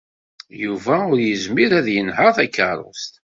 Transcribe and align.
Yuba 0.63 0.95
ur 1.11 1.19
yezmir 1.27 1.71
ad 1.79 1.87
yenheṛ 1.95 2.29
takeṛṛust. 2.37 3.13